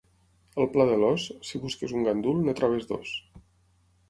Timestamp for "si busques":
1.49-1.93